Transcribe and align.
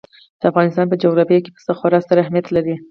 د 0.39 0.41
افغانستان 0.51 0.85
په 0.89 0.99
جغرافیه 1.03 1.39
کې 1.43 1.51
پسه 1.55 1.71
خورا 1.77 1.99
ستر 2.05 2.17
اهمیت 2.21 2.47
لري. 2.55 2.75